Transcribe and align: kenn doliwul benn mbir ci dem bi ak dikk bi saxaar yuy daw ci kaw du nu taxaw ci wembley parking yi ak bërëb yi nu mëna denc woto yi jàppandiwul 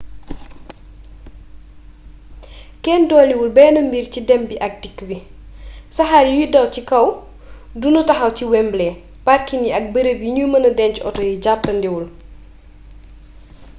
kenn 2.83 3.03
doliwul 3.09 3.51
benn 3.57 3.75
mbir 3.87 4.05
ci 4.13 4.21
dem 4.29 4.41
bi 4.49 4.55
ak 4.67 4.73
dikk 4.81 4.99
bi 5.09 5.17
saxaar 5.95 6.27
yuy 6.35 6.47
daw 6.53 6.65
ci 6.73 6.81
kaw 6.91 7.07
du 7.81 7.87
nu 7.93 8.01
taxaw 8.09 8.31
ci 8.37 8.43
wembley 8.51 8.91
parking 9.27 9.63
yi 9.67 9.71
ak 9.79 9.85
bërëb 9.93 10.19
yi 10.25 10.31
nu 10.35 10.43
mëna 10.51 10.69
denc 10.79 10.95
woto 11.05 11.21
yi 11.29 11.35
jàppandiwul 11.43 12.05